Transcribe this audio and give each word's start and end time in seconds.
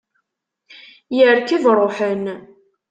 Yerkeb, 1.17 1.63
ruḥen. 1.77 2.23